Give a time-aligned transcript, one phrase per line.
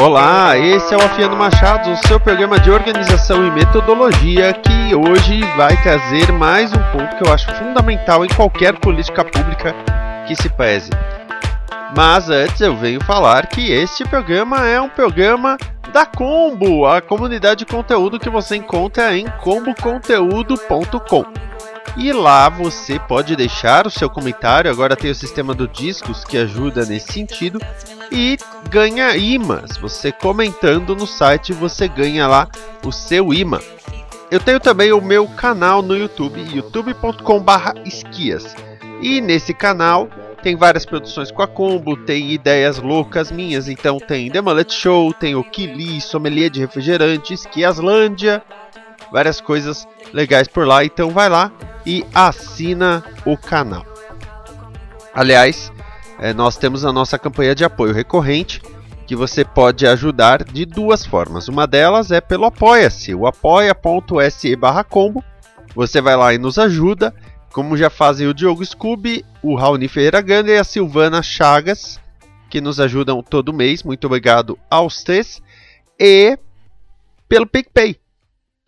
[0.00, 5.40] Olá, esse é o Afiano Machado, o seu programa de organização e metodologia que hoje
[5.56, 9.74] vai trazer mais um ponto que eu acho fundamental em qualquer política pública
[10.28, 10.90] que se preze.
[11.96, 15.58] Mas antes eu venho falar que este programa é um programa
[15.92, 21.47] da Combo, a comunidade de conteúdo que você encontra em comboconteúdo.com.
[21.98, 24.70] E lá você pode deixar o seu comentário.
[24.70, 27.58] Agora tem o sistema do Discos que ajuda nesse sentido.
[28.12, 28.38] E
[28.70, 29.76] ganha imãs.
[29.78, 32.48] Você comentando no site, você ganha lá
[32.86, 33.58] o seu imã.
[34.30, 38.54] Eu tenho também o meu canal no YouTube, youtube.com/esquias.
[39.02, 40.08] E nesse canal
[40.40, 45.12] tem várias produções com a Combo, tem ideias loucas minhas, então tem The Mullet Show,
[45.12, 48.40] tem o Kili, Sommelier de Refrigerante, Esquiaslândia,
[49.10, 51.50] várias coisas legais por lá, então vai lá
[51.88, 53.86] e assina o canal.
[55.14, 55.72] Aliás,
[56.18, 58.60] é, nós temos a nossa campanha de apoio recorrente
[59.06, 61.48] que você pode ajudar de duas formas.
[61.48, 64.54] Uma delas é pelo Apoia-se, o apoia.se
[64.90, 65.24] combo.
[65.74, 67.14] Você vai lá e nos ajuda,
[67.54, 71.98] como já fazem o Diogo Scooby, o Raoni Ferreira Ganda e a Silvana Chagas,
[72.50, 73.82] que nos ajudam todo mês.
[73.82, 75.40] Muito obrigado aos três.
[75.98, 76.38] E
[77.26, 77.98] pelo PicPay.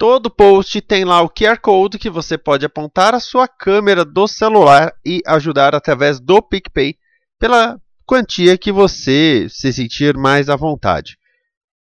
[0.01, 4.27] Todo post tem lá o QR Code que você pode apontar a sua câmera do
[4.27, 6.97] celular e ajudar através do PicPay
[7.39, 11.19] pela quantia que você se sentir mais à vontade.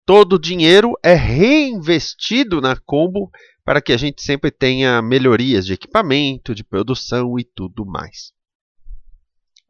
[0.05, 3.31] Todo o dinheiro é reinvestido na Combo
[3.65, 8.33] para que a gente sempre tenha melhorias de equipamento, de produção e tudo mais.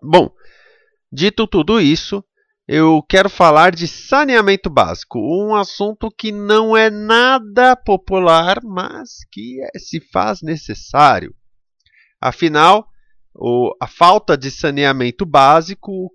[0.03, 0.31] Bom,
[1.13, 2.25] dito tudo isso,
[2.69, 9.57] eu quero falar de saneamento básico, um assunto que não é nada popular, mas que
[9.79, 11.35] se faz necessário.
[12.21, 12.87] Afinal,
[13.81, 16.13] a falta de saneamento básico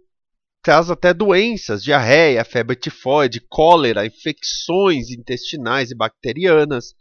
[0.62, 6.94] traz até doenças, diarreia, febre tifoide, cólera, infecções intestinais e bacterianas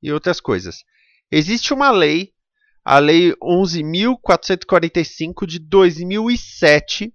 [0.00, 0.84] e outras coisas.
[1.28, 2.30] Existe uma lei,
[2.84, 7.12] a Lei 11.445 de 2007,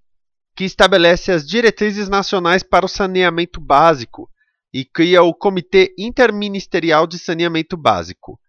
[0.62, 4.30] que estabelece as diretrizes nacionais para o saneamento básico
[4.72, 8.40] e cria o Comitê Interministerial de Saneamento Básico.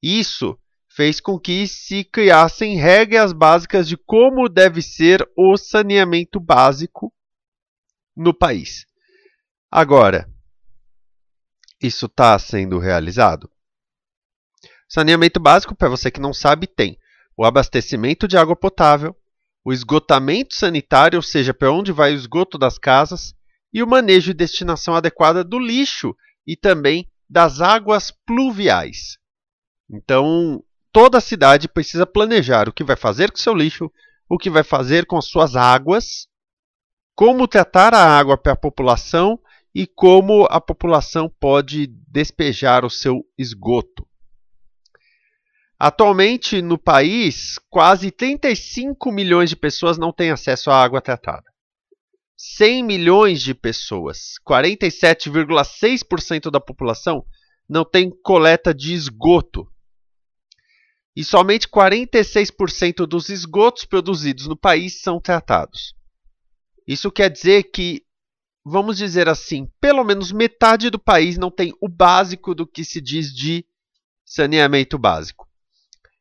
[0.00, 0.56] Isso
[0.88, 7.12] fez com que se criassem regras básicas de como deve ser o saneamento básico
[8.16, 8.86] no país.
[9.68, 10.32] Agora,
[11.82, 13.50] isso está sendo realizado?
[14.88, 16.96] Saneamento básico, para você que não sabe, tem
[17.36, 19.16] o abastecimento de água potável,
[19.68, 23.34] o esgotamento sanitário, ou seja, para onde vai o esgoto das casas,
[23.70, 29.18] e o manejo e destinação adequada do lixo e também das águas pluviais.
[29.90, 33.92] Então, toda a cidade precisa planejar o que vai fazer com seu lixo,
[34.26, 36.26] o que vai fazer com as suas águas,
[37.14, 39.38] como tratar a água para a população
[39.74, 44.07] e como a população pode despejar o seu esgoto.
[45.78, 51.44] Atualmente, no país, quase 35 milhões de pessoas não têm acesso à água tratada.
[52.36, 57.24] 100 milhões de pessoas, 47,6% da população,
[57.68, 59.70] não tem coleta de esgoto.
[61.14, 65.94] E somente 46% dos esgotos produzidos no país são tratados.
[66.86, 68.04] Isso quer dizer que,
[68.64, 73.00] vamos dizer assim, pelo menos metade do país não tem o básico do que se
[73.00, 73.64] diz de
[74.24, 75.47] saneamento básico.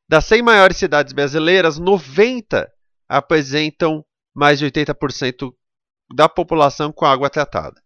[0.10, 2.72] Das 100 maiores cidades brasileiras, 90
[3.10, 5.54] apresentam mais de 80%
[6.16, 7.82] da população com água tratada.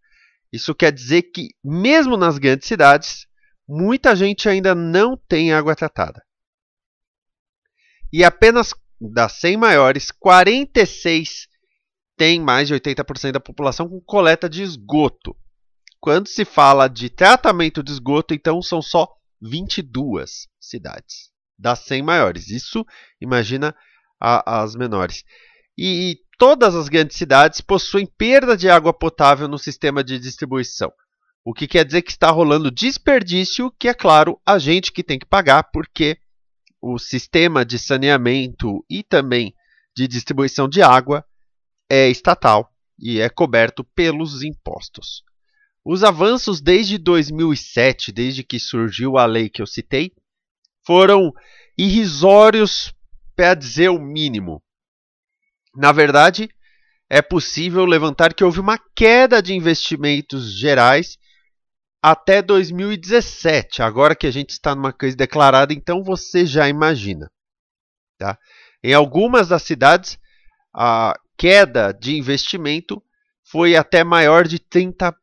[0.53, 3.25] Isso quer dizer que, mesmo nas grandes cidades,
[3.67, 6.23] muita gente ainda não tem água tratada.
[8.13, 11.47] E apenas das 100 maiores, 46
[12.15, 15.35] têm mais de 80% da população com coleta de esgoto.
[15.99, 19.07] Quando se fala de tratamento de esgoto, então são só
[19.41, 21.30] 22 cidades
[21.61, 22.49] das 100 maiores.
[22.49, 22.85] Isso,
[23.21, 23.75] imagina
[24.19, 25.23] a, as menores.
[25.77, 30.91] E, e todas as grandes cidades possuem perda de água potável no sistema de distribuição.
[31.45, 35.17] O que quer dizer que está rolando desperdício, que é claro, a gente que tem
[35.17, 36.17] que pagar, porque
[36.81, 39.53] o sistema de saneamento e também
[39.95, 41.23] de distribuição de água
[41.89, 45.23] é estatal e é coberto pelos impostos.
[45.83, 50.11] Os avanços desde 2007, desde que surgiu a lei que eu citei,
[50.85, 51.31] foram
[51.77, 52.93] irrisórios,
[53.35, 54.61] para dizer o mínimo.
[55.75, 56.49] Na verdade,
[57.09, 61.17] é possível levantar que houve uma queda de investimentos gerais
[62.01, 63.81] até 2017.
[63.81, 67.31] Agora que a gente está numa crise declarada, então você já imagina.
[68.17, 68.37] Tá?
[68.83, 70.17] Em algumas das cidades,
[70.73, 73.01] a queda de investimento
[73.43, 75.13] foi até maior de 30%.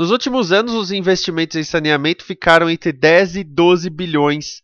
[0.00, 4.62] Nos últimos anos, os investimentos em saneamento ficaram entre 10 e 12 bilhões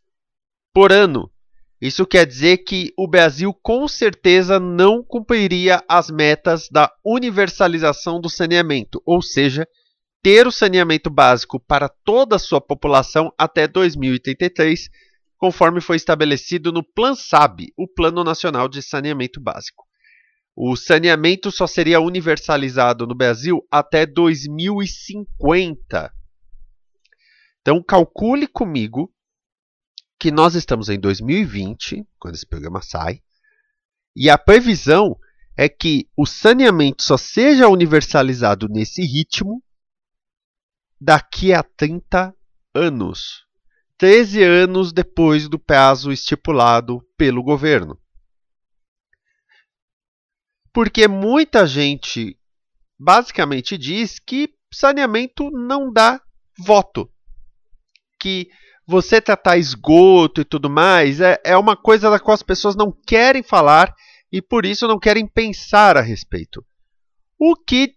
[0.73, 1.31] por ano.
[1.79, 8.31] Isso quer dizer que o Brasil com certeza não cumpriria as metas da universalização do
[8.31, 9.69] saneamento, ou seja,
[10.23, 14.89] ter o saneamento básico para toda a sua população até 2033,
[15.37, 19.85] conforme foi estabelecido no Plan SAB, o Plano Nacional de Saneamento Básico.
[20.59, 26.11] O saneamento só seria universalizado no Brasil até 2050.
[27.61, 29.13] Então, calcule comigo
[30.19, 33.21] que nós estamos em 2020, quando esse programa sai,
[34.17, 35.19] e a previsão
[35.55, 39.63] é que o saneamento só seja universalizado nesse ritmo
[40.99, 42.35] daqui a 30
[42.75, 43.45] anos.
[43.99, 48.01] 13 anos depois do prazo estipulado pelo governo
[50.77, 52.39] porque muita gente
[53.01, 56.21] basicamente diz que saneamento não dá
[56.59, 57.11] voto.
[58.21, 58.51] Que
[58.87, 62.93] você tratar esgoto e tudo mais é, é uma coisa da qual as pessoas não
[62.93, 63.91] querem falar
[64.31, 66.63] e por isso não querem pensar a respeito.
[67.39, 67.95] O que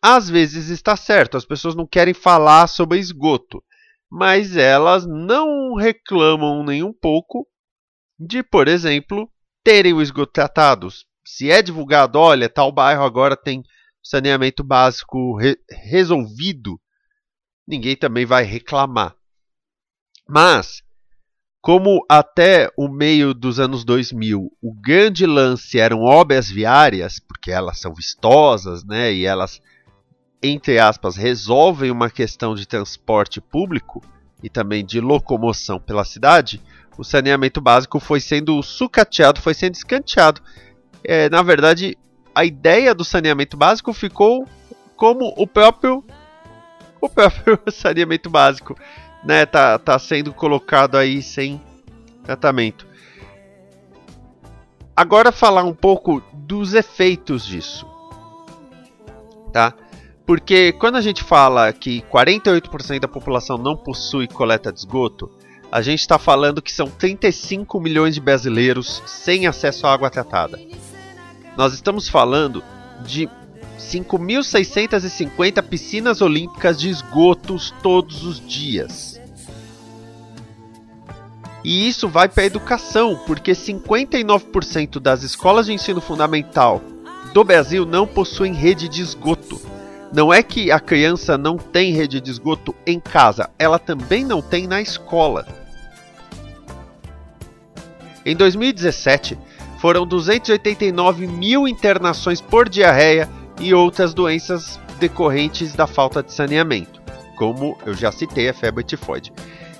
[0.00, 3.62] às vezes está certo, as pessoas não querem falar sobre esgoto,
[4.10, 7.46] mas elas não reclamam nem um pouco
[8.18, 9.30] de, por exemplo,
[9.62, 10.88] terem o esgoto tratado,
[11.30, 13.62] se é divulgado, olha, tal bairro agora tem
[14.02, 16.80] saneamento básico re resolvido,
[17.66, 19.14] ninguém também vai reclamar.
[20.26, 20.82] Mas,
[21.60, 27.78] como até o meio dos anos 2000 o grande lance eram obras viárias, porque elas
[27.78, 29.60] são vistosas, né, e elas,
[30.42, 34.02] entre aspas, resolvem uma questão de transporte público
[34.42, 36.62] e também de locomoção pela cidade,
[36.96, 40.40] o saneamento básico foi sendo sucateado, foi sendo escanteado
[41.04, 41.96] é, na verdade,
[42.34, 44.46] a ideia do saneamento básico ficou
[44.96, 46.04] como o próprio
[47.00, 48.76] o próprio saneamento básico,
[49.24, 51.60] né, tá, tá sendo colocado aí sem
[52.24, 52.86] tratamento.
[54.94, 57.86] Agora falar um pouco dos efeitos disso,
[59.52, 59.72] tá?
[60.26, 65.30] Porque quando a gente fala que 48% da população não possui coleta de esgoto,
[65.70, 70.58] a gente está falando que são 35 milhões de brasileiros sem acesso à água tratada.
[71.58, 72.62] Nós estamos falando
[73.04, 73.28] de
[73.80, 79.20] 5.650 piscinas olímpicas de esgotos todos os dias.
[81.64, 86.80] E isso vai para a educação, porque 59% das escolas de ensino fundamental
[87.34, 89.60] do Brasil não possuem rede de esgoto.
[90.12, 94.40] Não é que a criança não tem rede de esgoto em casa, ela também não
[94.40, 95.44] tem na escola.
[98.24, 99.36] Em 2017,
[99.78, 103.28] foram 289 mil internações por diarreia
[103.60, 107.00] e outras doenças decorrentes da falta de saneamento,
[107.36, 109.32] como eu já citei a febre tifoide.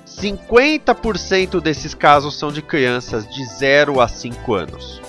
[0.05, 5.01] 50% desses casos são de crianças de 0 a 5 anos.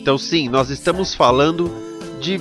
[0.00, 1.70] Então, sim, nós estamos falando
[2.20, 2.38] de,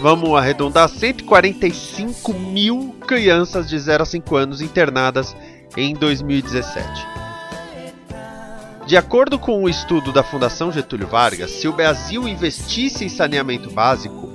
[0.00, 5.36] vamos arredondar, 145 mil crianças de 0 a 5 anos internadas
[5.76, 7.19] em 2017.
[8.90, 13.70] De acordo com um estudo da Fundação Getúlio Vargas, se o Brasil investisse em saneamento
[13.70, 14.28] básico,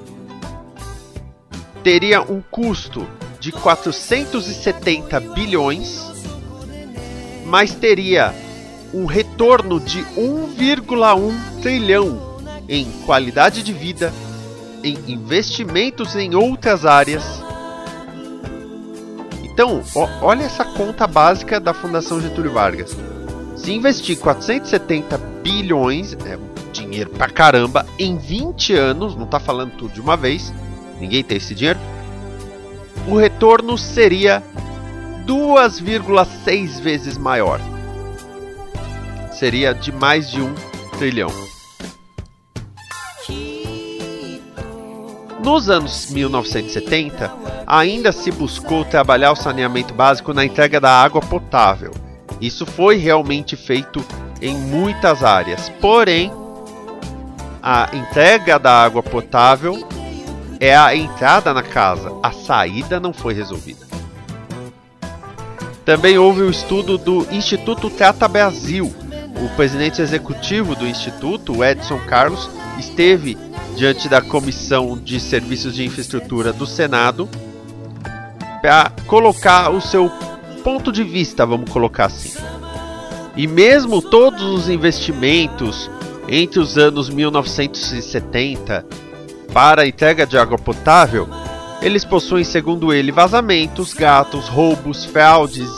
[1.84, 3.06] teria um custo
[3.38, 6.10] de 470 bilhões,
[7.46, 8.34] mas teria
[8.94, 12.38] um retorno de 1,1 trilhão
[12.70, 14.14] em qualidade de vida,
[14.82, 17.44] em investimentos em outras áreas.
[19.44, 22.96] Então, ó, olha essa conta básica da Fundação Getúlio Vargas.
[23.66, 26.38] Se investir 470 bilhões, é
[26.72, 30.54] dinheiro pra caramba, em 20 anos, não tá falando tudo de uma vez,
[31.00, 31.80] ninguém tem esse dinheiro,
[33.08, 34.44] o retorno seria
[35.26, 37.60] 2,6 vezes maior.
[39.32, 40.54] Seria de mais de um
[41.00, 41.32] trilhão.
[45.44, 47.34] Nos anos 1970,
[47.66, 52.05] ainda se buscou trabalhar o saneamento básico na entrega da água potável
[52.40, 54.04] isso foi realmente feito
[54.42, 55.70] em muitas áreas.
[55.82, 56.32] Porém,
[57.62, 59.88] a entrega da água potável
[60.60, 63.86] é a entrada na casa, a saída não foi resolvida.
[65.84, 68.94] Também houve o estudo do Instituto Trata Brasil.
[69.44, 72.50] O presidente executivo do Instituto, Edson Carlos,
[72.80, 73.38] esteve
[73.76, 77.30] diante da Comissão de Serviços de Infraestrutura do Senado
[78.62, 80.10] para colocar o seu
[80.66, 82.34] ponto de vista, vamos colocar assim.
[83.38, 85.92] E mesmo todos os investimentos
[86.28, 88.84] entre os anos 1970
[89.54, 91.30] para a entrega de água potável,
[91.84, 95.70] eles possuem, segundo ele, vazamentos, gatos, roubos, fraudes,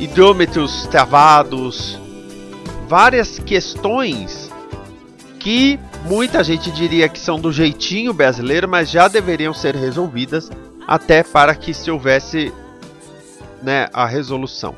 [0.00, 1.96] hidrômetros travados,
[2.88, 4.50] várias questões
[5.38, 10.50] que muita gente diria que são do jeitinho brasileiro, mas já deveriam ser resolvidas
[10.84, 12.52] até para que se houvesse
[13.62, 14.74] né, a resolução.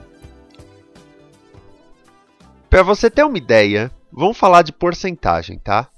[2.70, 5.88] Para você ter uma ideia, vamos falar de porcentagem, tá?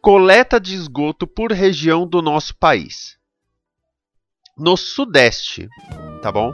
[0.00, 3.18] Coleta de esgoto por região do nosso país.
[4.56, 5.68] No Sudeste,
[6.20, 6.52] tá bom?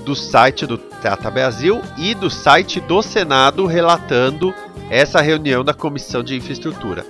[0.09, 4.55] do site do Trata Brasil e do site do Senado relatando
[4.89, 7.05] essa reunião da Comissão de Infraestrutura.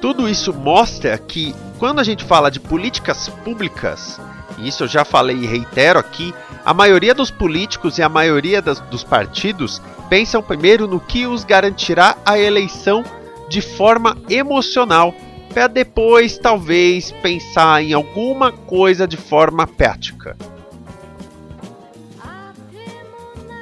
[0.00, 4.18] Tudo isso mostra que quando a gente fala de políticas públicas,
[4.56, 8.62] e isso eu já falei e reitero aqui, a maioria dos políticos e a maioria
[8.62, 13.04] das, dos partidos pensam primeiro no que os garantirá a eleição
[13.46, 15.14] de forma emocional,
[15.58, 20.36] para depois talvez pensar em alguma coisa de forma prática.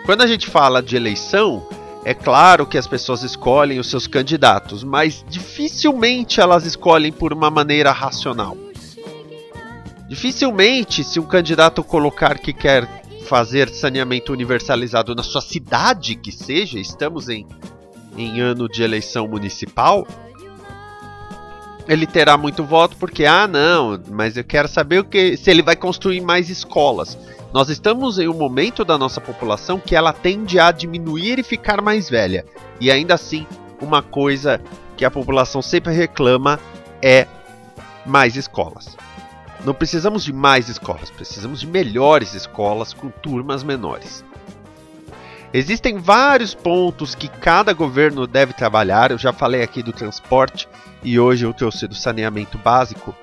[0.04, 1.66] Quando a gente fala de eleição,
[2.04, 7.50] é claro que as pessoas escolhem os seus candidatos, mas dificilmente elas escolhem por uma
[7.50, 8.54] maneira racional.
[10.06, 12.86] Dificilmente, se um candidato colocar que quer
[13.26, 17.46] fazer saneamento universalizado na sua cidade, que seja, estamos em,
[18.18, 20.06] em ano de eleição municipal,
[21.88, 25.62] ele terá muito voto porque, ah, não, mas eu quero saber o que, se ele
[25.62, 27.16] vai construir mais escolas.
[27.52, 31.80] Nós estamos em um momento da nossa população que ela tende a diminuir e ficar
[31.80, 32.44] mais velha.
[32.80, 33.46] E ainda assim,
[33.80, 34.60] uma coisa
[34.96, 36.58] que a população sempre reclama
[37.00, 37.26] é
[38.04, 38.96] mais escolas.
[39.64, 44.24] Não precisamos de mais escolas, precisamos de melhores escolas com turmas menores.
[45.52, 49.10] Existem vários pontos que cada governo deve trabalhar.
[49.10, 50.68] Eu já falei aqui do transporte
[51.06, 53.14] e hoje eu trouxe do saneamento básico.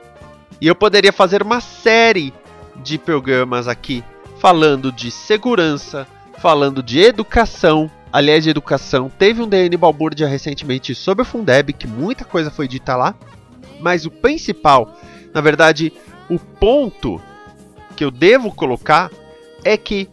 [0.62, 2.34] E eu poderia fazer uma série
[2.78, 4.02] de programas aqui
[4.40, 7.92] falando de segurança, falando de educação.
[8.12, 12.70] Aliás, de educação, teve um DN Balbúrdia recentemente sobre o Fundeb, que muita coisa foi
[12.70, 13.16] dita lá.
[13.82, 14.98] Mas o principal,
[15.34, 15.92] na verdade,
[16.30, 17.22] o ponto
[17.98, 19.12] que eu devo colocar
[19.66, 20.10] é que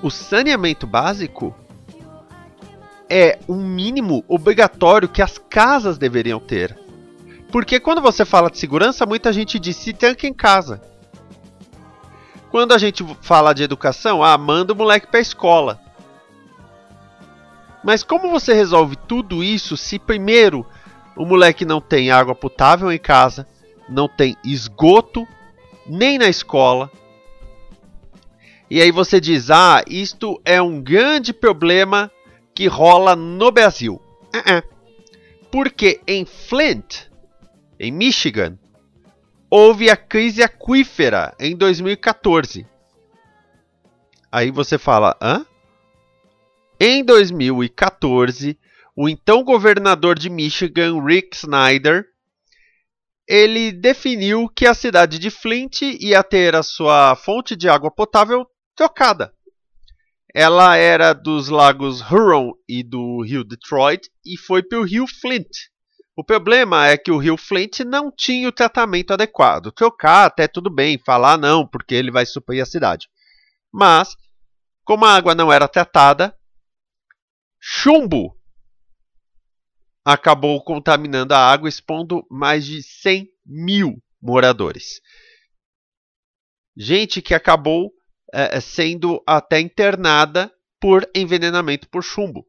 [0.00, 1.54] o saneamento básico
[3.10, 6.78] é um mínimo obrigatório que as casas deveriam ter.
[7.50, 10.80] Porque quando você fala de segurança, muita gente diz se tranca em casa.
[12.50, 15.80] Quando a gente fala de educação, ah, manda o moleque para a escola.
[17.82, 20.66] Mas como você resolve tudo isso se primeiro
[21.16, 23.46] o moleque não tem água potável em casa,
[23.88, 25.26] não tem esgoto
[25.86, 26.90] nem na escola?
[28.70, 32.10] E aí você diz: "Ah, isto é um grande problema
[32.58, 34.02] que rola no Brasil".
[34.34, 34.64] Uh -uh.
[35.48, 37.06] Porque em Flint,
[37.78, 38.58] em Michigan,
[39.48, 42.66] houve a crise aquífera em 2014.
[44.30, 45.46] Aí você fala, hã?
[46.80, 48.58] Em 2014,
[48.96, 52.06] o então governador de Michigan, Rick Snyder,
[53.28, 58.44] ele definiu que a cidade de Flint ia ter a sua fonte de água potável
[58.74, 59.32] trocada.
[60.34, 65.48] Ela era dos lagos Huron e do rio Detroit e foi para o rio Flint.
[66.14, 69.72] O problema é que o rio Flint não tinha o tratamento adequado.
[69.72, 73.08] Trocar até tudo bem, falar não, porque ele vai suprir a cidade.
[73.72, 74.16] Mas,
[74.84, 76.36] como a água não era tratada,
[77.60, 78.36] chumbo
[80.04, 85.00] acabou contaminando a água, expondo mais de 100 mil moradores.
[86.74, 87.92] Gente que acabou
[88.32, 92.46] é, sendo até internada por envenenamento por chumbo.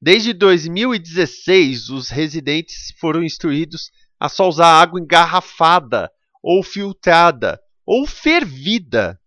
[0.00, 6.10] Desde 2016, os residentes foram instruídos a só usar água engarrafada
[6.42, 9.20] ou filtrada ou fervida.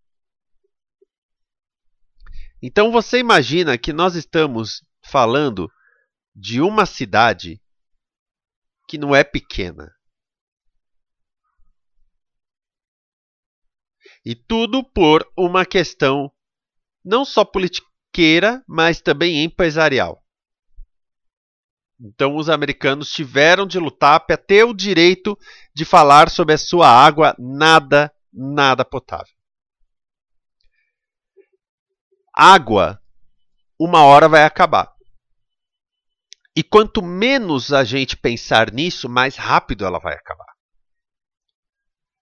[2.61, 5.71] Então você imagina que nós estamos falando
[6.35, 7.61] de uma cidade
[8.87, 9.91] que não é pequena.
[14.25, 16.31] E tudo por uma questão
[17.03, 20.23] não só politiqueira, mas também empresarial.
[21.99, 25.37] Então os americanos tiveram de lutar para ter o direito
[25.73, 29.33] de falar sobre a sua água nada, nada potável.
[32.33, 33.01] Água,
[33.77, 34.93] uma hora vai acabar.
[36.55, 40.53] E quanto menos a gente pensar nisso, mais rápido ela vai acabar.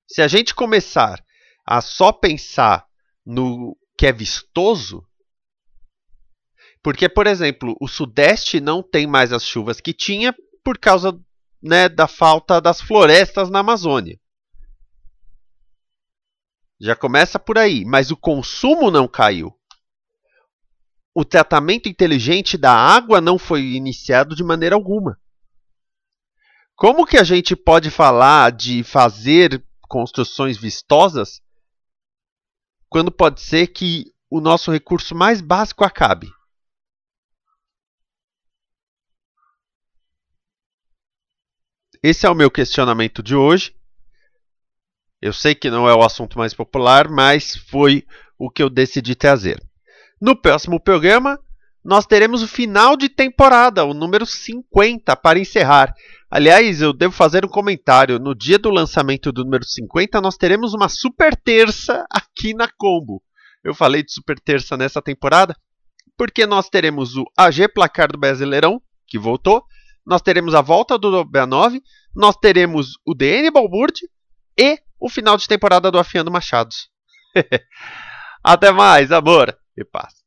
[0.08, 1.24] Se a gente começar
[1.68, 2.88] a só pensar
[3.26, 5.06] no que é vistoso,
[6.82, 10.34] porque, por exemplo, o Sudeste não tem mais as chuvas que tinha
[10.64, 11.20] por causa
[11.62, 14.18] né, da falta das florestas na Amazônia.
[16.80, 19.58] Já começa por aí, mas o consumo não caiu
[21.20, 25.20] o tratamento inteligente da água não foi iniciado de maneira alguma.
[26.76, 31.42] Como que a gente pode falar de fazer construções vistosas
[32.90, 36.32] quando pode ser que o nosso recurso mais básico acabe?
[42.02, 43.76] Esse é o meu questionamento de hoje.
[45.22, 48.06] Eu sei que não é o assunto mais popular, mas foi
[48.38, 49.62] o que eu decidi trazer.
[50.22, 51.40] No próximo programa,
[51.88, 55.94] nós teremos o final de temporada, o número 50, para encerrar.
[56.30, 58.20] Aliás, eu devo fazer um comentário.
[58.20, 63.24] No dia do lançamento do número 50, nós teremos uma super terça aqui na Combo.
[63.64, 65.56] Eu falei de super terça nessa temporada
[66.18, 69.64] porque nós teremos o AG Placar do Brasileirão, que voltou,
[70.06, 71.80] nós teremos a volta do B9,
[72.14, 74.02] nós teremos o DN Balburde
[74.60, 76.90] e o final de temporada do Afiando Machados.
[78.44, 79.58] Até mais, amor!
[79.78, 80.27] e paz.